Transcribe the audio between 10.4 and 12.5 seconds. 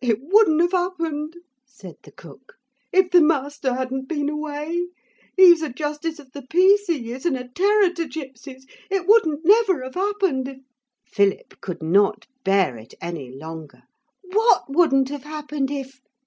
if' Philip could not